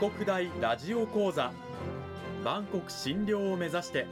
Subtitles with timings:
[0.00, 1.52] 沖国大ラジオ講座。
[2.44, 4.06] 万国診療を目指して。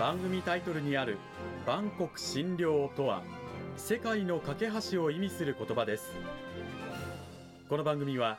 [0.00, 1.18] 番組タイトルにある
[1.64, 3.22] 万国診療とは
[3.76, 6.12] 世界の架け橋を意味する言葉です。
[7.68, 8.38] この番組は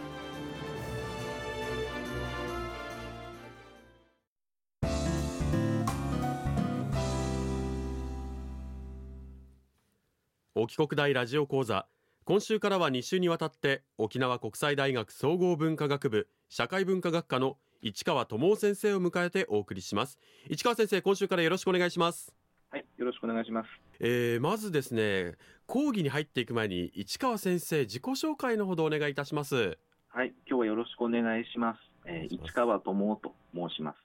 [10.61, 11.87] 沖国大ラジオ講座。
[12.23, 20.19] 今週からは2週にわたって沖縄国際大学総合文化学部社会文化学科の市川智夫先生を迎えてお送りします。
[20.51, 22.31] 市川先生今週からよろしくお願いします。
[22.69, 23.69] はいよろしくお願いします、
[23.99, 25.33] えー、まずですね
[25.65, 29.79] 講義に入っていく前に市川先生自己紹介のほどお願いいたします。
[30.09, 33.97] はい今日はよろしくお願いします、えー、市川智夫と申します。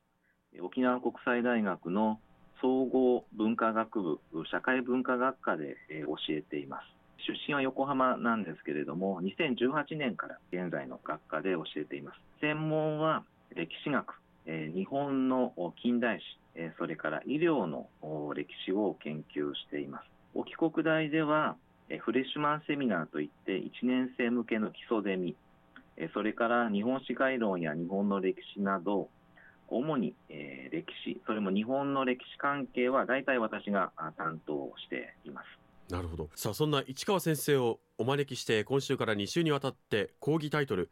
[0.62, 2.18] 沖縄国際大学の
[2.60, 6.84] 総合文化学部社会文化学科で、えー、教えています
[7.26, 17.88] 出身は横浜なんですけれども2018年から現在の学科で教えています専門は歴史学、え日本の近代史、えそれから医療の
[18.34, 20.04] 歴史を研究しています。
[20.34, 21.56] 沖国大では、
[21.88, 25.36] えフレッシュマンセミナーといって1年生向けの基礎ゼミ、
[25.96, 29.08] えそれから日本史概論や日本の歴史など、
[29.68, 35.92] 主に、え歴史、それも日本の歴史関係は大体私が担当しています。
[35.92, 36.30] なるほど。
[36.34, 40.90] さあ、そんな市川先生をお招きして、今週から2週にわたって講義タイトル、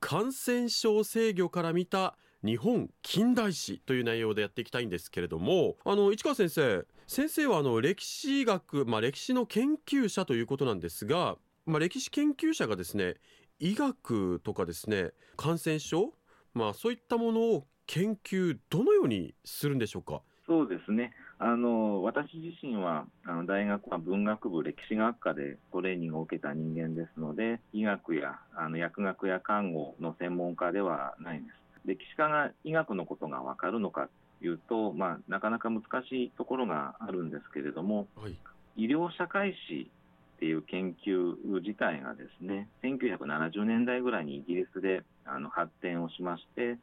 [0.00, 13.14] 感染症制御から見た日本近代史という内容でやっていきたいんですけれどもあの市川先生先生はあの歴史学、まあ、歴史の研究者ということなんですが、まあ、歴史研究者がですね
[13.58, 16.12] 医学とかですね感染症、
[16.52, 20.22] まあ、そういったものを研究どのようにするんでしょうか？
[20.46, 21.12] そうですね。
[21.38, 31.56] あの私自身はあの大学は文学部歴史学科でトレーニングを受けた人間ですので医学やあの薬学や看護の専門家ではないんです。
[31.84, 34.08] 歴史家が医学のことが分かるのか
[34.40, 38.36] というと、まあ、なかなか難しいところがあるんですけれども、はい、
[38.76, 39.90] 医療社会史
[40.36, 46.76] っていう研究自体がですね1970年代ぐらいにイギリスであの発展をしまして、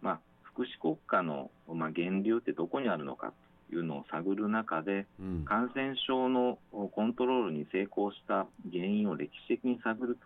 [0.00, 0.20] まあ、
[0.52, 3.32] 福祉国家の、まあ、源流ってどこにあるのか
[3.72, 10.18] いうのを探る中で、うん、感染症のコントロールに成功した原因を歴史的に探る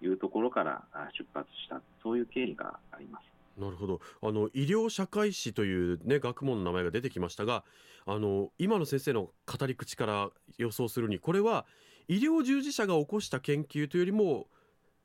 [0.00, 0.82] というところから
[1.18, 3.36] 出発した、そういう経緯があります。
[3.60, 7.64] なるほどあの医療社会史という、ね、学問の名前が出てきましたが
[8.04, 11.64] あの今の先生の語り口から予想するにこれは
[12.06, 14.46] 医療従事者が起こした研究というよりも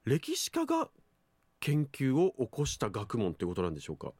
[0.03, 0.89] 歴史家が
[1.61, 4.11] 研究を起こした学問ということなんでしょうか？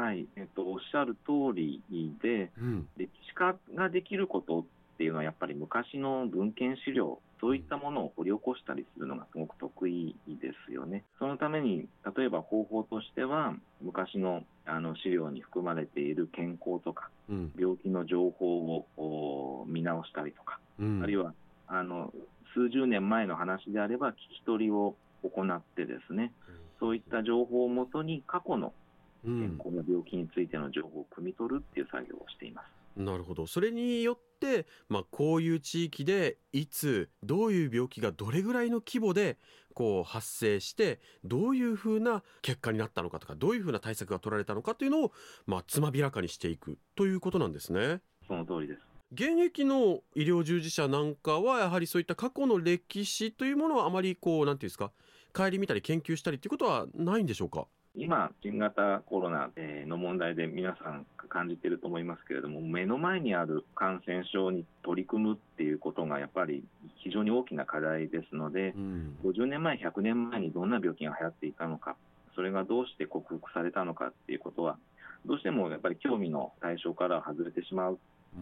[0.00, 1.82] はい、えっと、おっしゃる通り
[2.22, 4.64] で、うん、歴史家ができることっ
[4.96, 11.04] ていうのは、やっぱり昔の文献資料、そういったものを掘り起こしたりするのがすごく得意ですよね。
[11.18, 21.34] そのために、例えば方法としては、昔のあの資料に含まれている健康とか、うん、病気の情報を見直したりとか、うん、あるいは
[21.66, 22.12] あの
[22.54, 26.32] 数十年前の話であれば、聞き取りを行ってですね、
[26.78, 28.72] そういった情報をもとに過去の
[29.24, 32.66] 健康や病気についての情報を汲み取るっていう作業をしています。
[32.96, 39.38] なるほどそれによって、まあ、こういう地域でいつどういう病気がどれぐらいの規模で
[39.74, 45.12] こう発生してどういうふうな結果になったのかとかどういうふうな対策が取られたのかというのを、
[45.46, 48.00] まあ、つまびらかにしていくということなんですね。
[48.26, 48.80] その通りです
[49.12, 54.92] 現役の医療従事者なんかはやはりそういった過去の歴史というものはあまりこうなんていうんですか
[55.32, 57.66] 顧みたり研究したりということはないんでしょうか？
[57.96, 59.50] 今、新型コロナ
[59.86, 66.64] の問題で皆さん感じていると思いますけれども、目の前にある感染症に取り組むっていうことがやっぱり
[67.02, 71.96] 非常に大きな課題ですので、うん、50年前、100年前にどんな病気が流行っていたのか、
[72.34, 74.78] それがどうして克服されたのかっていうことは、
[75.26, 77.98] どうしてもやっぱり興味の対象から外れてしまう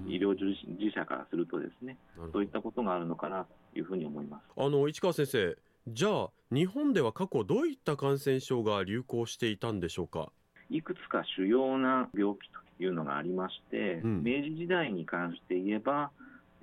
[0.06, 1.96] 医療従事者からするとですね、
[2.32, 4.42] そういったことがあるのかなというふうに思います。
[4.56, 5.56] あの市川先生、
[5.86, 10.30] じゃあ日本では過去どういった感染症が流行していたんでしょうか？
[10.70, 16.10] いくつか主要な病気というのがありまして、うん、明治時代に関して言えば、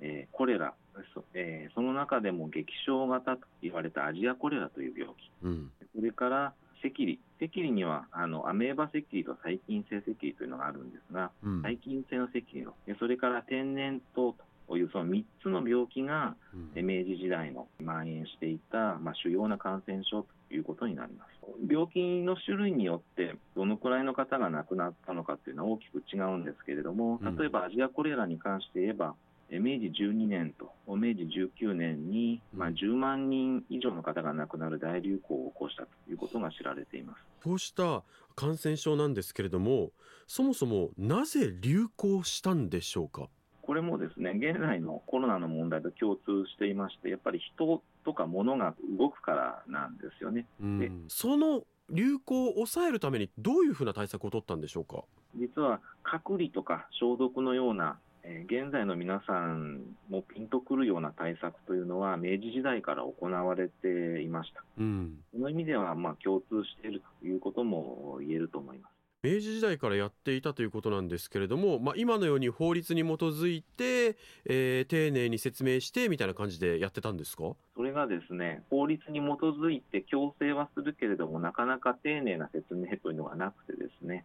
[0.00, 0.74] えー、コレラ。
[1.12, 14.36] そ,、えー、その中でも激症型と言われたアジアコレラという病気、うん、それから赤痢、赤痢にはあのアメーバ赤痢と細菌性赤痢というのがあるんですが、うん、細菌性の赤痢の、それから天然痘と
[14.74, 16.34] いうその3つの病気が、
[16.76, 21.30] うん、明治時代の蔓延していた、まあ、主要な感染症ということになります。
[21.70, 29.14] 病気の種類によってどのくらいの方が亡くなったのかというのは大きく違うんですけれども、例えばアジアコレラに関して言えば、
[29.48, 31.28] 明治12年と明治
[31.62, 38.02] 19年に、まあ、10万人以上の方が亡くなる大流行を起こしたということが知られていますこうした
[38.34, 39.92] 感染症なんですけれども、
[40.26, 43.28] そもそもなぜ流行したんでしょうか？
[43.66, 50.46] これもですね現在のコロナの問題と共通していまして、やっぱり人とか物が動くからなんですよね。
[50.60, 55.02] でその流行を抑えるためにどういうふうな対策を取ったんでしょうか？
[55.34, 64.64] 実は隔離とか消毒のようなえ現在の皆さんもピンとくるような対策というのは明治時代から行われていました。
[64.78, 68.95] うん、その意味ではまあ共通しているということも言えると思います。
[69.22, 77.54] 明治時代からやっていたということなんですけれども、まあ、今のように法律に基づいて、えー、丁寧に説明してみたいな感じでやってたんですか？
[77.74, 84.24] それがですね法律に基づいて強制はするけれどもなかなか丁寧な説明というのがなくてですね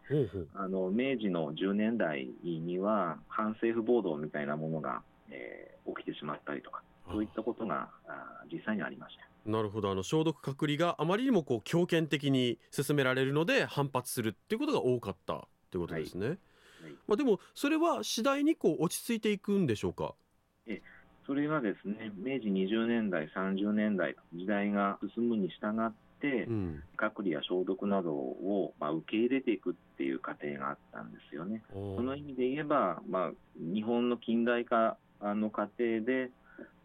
[0.53, 9.30] あの明治の10年代には反政府暴動みたいなものが、えー、起きてしまったりとかそういったことがあ実際にありました。
[9.45, 16.27] なるほどあの消毒隔離があまりにもこう強権的に進められるので反発するっていうことが多かったということですね。
[16.27, 16.37] はい
[16.83, 20.13] はい、まあ、でもそれは次第にこう落ち着いていくんでしょうか？
[20.67, 20.81] え
[21.25, 31.63] それがですね明治20年代30年代時代が進むに従って、うん、隔離や消毒などを、まあ、受け入れていくっていう過程があったんですよね。
[31.71, 36.31] その意味で言えば、まあ、日本の近代化の過程で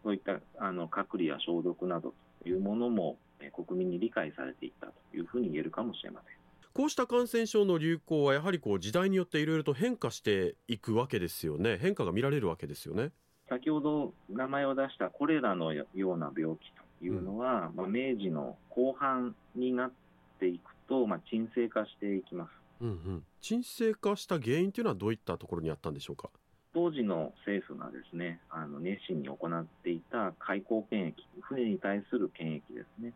[0.05, 2.15] そういったあの隔離や消毒など
[2.47, 3.19] いうものも
[3.67, 6.37] 国民に理解されていったというふうに言えるかもしれません。
[6.73, 11.79] こうした感染症の流行はやはりこう時代によっていろいろと変化していくわけですよね。
[11.79, 13.13] 変化が見られるわけですよね。
[13.49, 16.71] 先ほど名前を出したコレラのような病気
[17.01, 19.93] というのは、うん、まあ、明治の後半になっ
[20.39, 22.51] ていくと、まあ、沈静化していきます。
[22.83, 26.29] うんうん、沈静化した原因というのはどういったところにあったんでしょうか？
[26.77, 33.15] 当時の政府がですねあの熱心に行っていた海溝検疫、船に対する検疫ですね、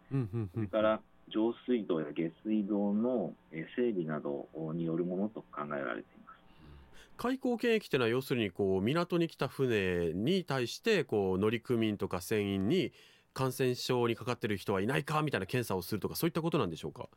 [0.54, 3.34] それから上水道や下水道の
[3.76, 6.40] 整備などによるものと考えられています。
[7.18, 12.94] 海溝検疫というのは要するにこう港に来た船に対してこう乗組員とか船員に
[13.34, 17.10] 感染症にかかっている人はいないかみたいな検査をするとかそういったことなんでしょうか？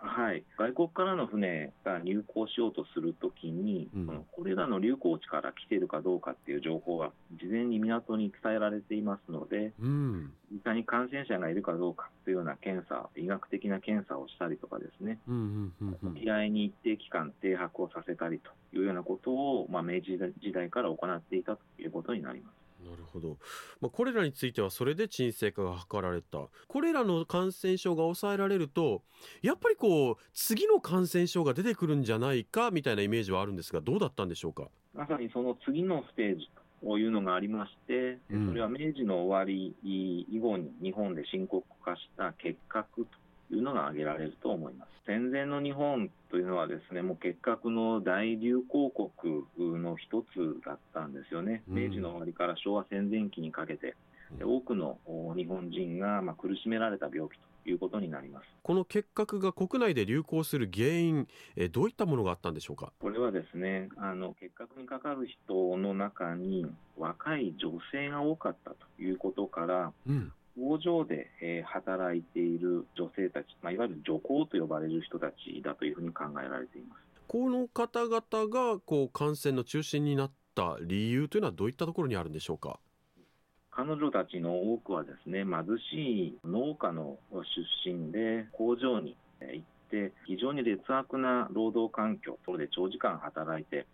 [0.00, 15.18] はい、外国からの船が入港しようとするときに、うん、これらの流行地から来ているかどうかっていう情報が事前に港に伝えられていますので、うん、実際に感染者がいるかどうかというような検査、医学的な検査をしたりとかですね、
[16.14, 22.67] 依頼に一定期間停泊をさせたりというようなことを、まあ、明治時代から行っていたということになります。
[22.88, 23.38] なるほど、
[23.80, 26.38] まあ、これらについてはそれで沈静化が図られた。
[26.66, 29.02] これらの感染症が抑えられると
[29.42, 34.68] やっぱりこう次の感染症が出てくるんじゃないかみたいなイメージはあるんですがどうだったんでしょうか？
[34.94, 36.50] まさにその次のステージ
[36.82, 43.06] というのがありまして、うん、それは明治の終わり以後に日本で深刻化した結核と
[43.50, 44.88] いうのが挙げられると思います。
[45.06, 51.62] 戦前の日本というのはですね、もう結核の大流行国の一つだったんですよね。
[51.66, 53.94] 明治の終わりから昭和戦前期にかけて、
[54.42, 54.98] 多くの
[55.34, 58.46] 日本人がま苦しめられた病気ということになります。
[58.62, 61.26] この結核が国内で流行する原因、
[61.56, 62.92] えどういったものがあったんでしょうか？
[63.00, 66.66] これはですねあの結核にかかる人の中に
[66.98, 76.98] 若い女性が多かったということから、うん、工場で、え働いている女性たち、まあ、いわゆる女工と呼ばれる人たちだというふうに考えられています。
[77.28, 82.80] この方々がこう感染の中心になった理由というのはどういったところにあるんでしょうか？
[83.70, 93.86] 彼女たちの多くはですね貧しい農家の出身で工場に行って非常に劣悪な労働環境それで長時間働いて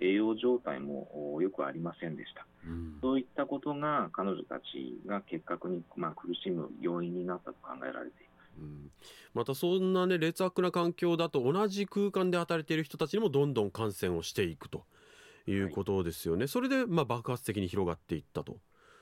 [0.00, 8.50] 栄養状態もよくありませんでした、うん、そういったことが彼女たちが結核にまあ苦しむ要因になったと考えられています。
[8.60, 8.90] うん、
[9.34, 14.84] またそんなね劣悪な環境だと同じ空間で働いている人たちにもどんどん感染をしていくと
[15.46, 18.58] いうことですよね、はい、それでまあ爆発的に広がっていったと。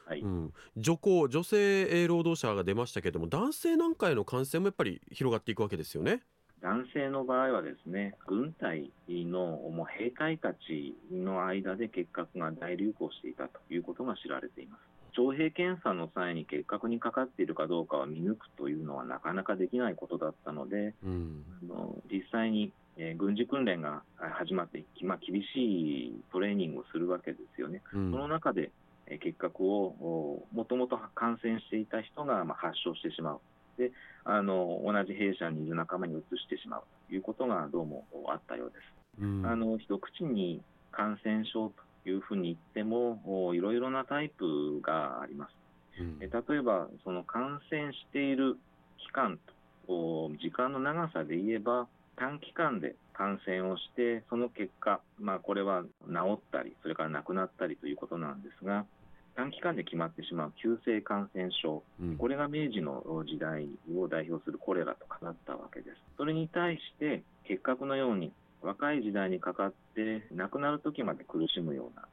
[0.07, 0.21] はい。
[0.21, 6.23] うん、女工女性労働者が出ましたけれども男性なんかへの感染もやっぱり広がっていくわけですよね。
[6.67, 14.81] 男性の場合はですね、軍隊のもう兵隊たちの間で結核が大流行していたということが知られています。
[15.13, 27.81] 徴兵検査の際に結核にかかっているかどうかは見抜くというのはなかなかできないことだったので、うん、あの実際に、えー、軍事訓練が始まって、まあ、厳しいトレーニングをするわけですよね。
[27.95, 28.73] うん、その中で、
[29.07, 33.41] えー、結核をもともと感染していた人が、まあ、発症してしまう。
[33.77, 33.93] で
[34.25, 38.97] あの同じ弊社にいる仲間に移してしまうということがどうもあったようです。
[39.23, 41.73] うん、あの一口に感染症
[42.05, 45.53] というふうに言っても、いろいろなタイプがあります。
[46.01, 48.57] うん、例えば、その感染している
[48.99, 49.39] 期間
[49.87, 55.89] と時間の長さで言えば、短期間で感染をして、その結果、まあ、これは治
[56.35, 58.87] ったり、それから亡くなったりということなんですが、
[59.37, 65.97] 短期間で決まってしまう急性感染症、うん、これが明治の時代を代表するコレラとかだったわけです。
[66.17, 72.09] それに対して、結核のように若い時代にかかって亡くなる時まで苦しむような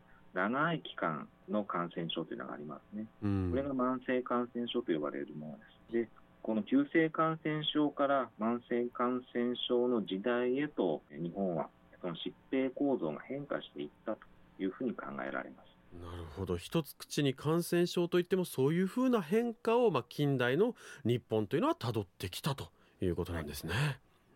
[0.50, 3.06] 長い期間の感染症というのがありますね。
[3.24, 6.10] うん、これが慢性感染症と呼ばれるものです。
[6.10, 6.10] で
[6.42, 11.70] この急性感染症から慢性感染症の時代へと日本は
[12.02, 14.20] その疾病構造が変化していったと
[14.60, 15.73] いうふうに考えられます。
[16.02, 16.58] なるほど。
[16.58, 22.72] 一つ口に感染症といってもそういうふうな変化を、まあ、近代の日本というのはたどってきたと
[23.02, 23.74] いうことなんですね。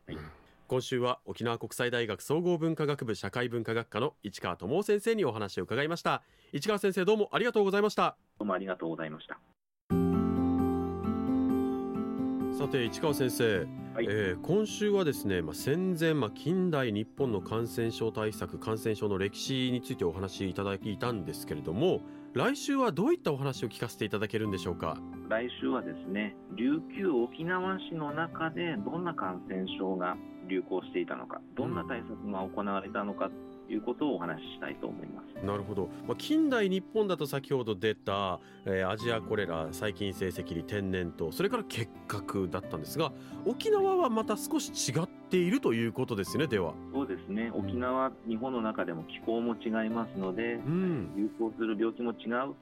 [0.08, 0.26] はい、はい。
[0.68, 6.24] 今週は沖縄国際大学総合文化学部社会文化学科の市川智夫先生にお話を伺いました。
[6.52, 8.18] 市川先生どうもありがとうございました。
[8.38, 9.40] どうもありがとうございました
[12.58, 22.02] さて市川先生、はい、えー、今週はですね、まあ、戦前、まあ、近代日本の感染症対策感染症の歴史についてお話しいただいたんですけれども
[22.38, 24.96] 来週はどういったお話を聞かせていただけるんでしょうか？
[25.28, 30.16] 来週はですね琉球沖縄市の中でどんな感染症が
[30.48, 33.32] 流行していたのか、どんな対策が行われたのか
[33.68, 35.44] ということをお話ししたいと思います。
[35.44, 35.90] なるほど。
[36.08, 43.12] まあ、近代日本だと先ほど出た、えー、アジアコレラ、細菌性赤痢、天然痘、それから結核だったんですが、
[43.46, 46.48] 沖縄はまた少し違っているということですね。
[46.48, 46.74] では。
[46.94, 47.52] そうですね。
[47.54, 52.56] 沖縄、うん、日本の中でも気候も違いますので、うん、流行する病気も違う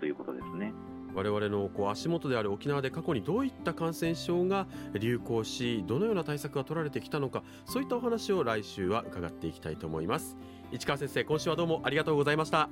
[0.00, 0.72] ということですね。
[1.14, 10.36] 我々のこう足元である沖縄で過去にどういった感染症が流行しどのような対策が取られてきたのかそういったお話を来週は伺っていきたいと思います
[10.72, 12.68] 市川先生今週はどうもありがとうございましたあ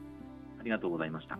[0.64, 1.38] りがとうございました